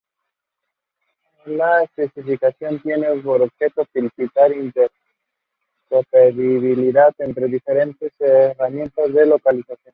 La 1.45 1.83
especificación 1.83 2.81
tiene 2.81 3.07
por 3.21 3.43
objeto 3.43 3.85
facilitar 3.85 4.49
la 4.49 4.55
interoperabilidad 5.93 7.13
entre 7.19 7.45
diferentes 7.47 8.11
herramientas 8.19 9.13
de 9.13 9.25
localización. 9.27 9.77